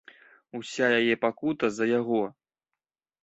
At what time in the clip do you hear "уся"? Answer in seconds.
0.59-0.87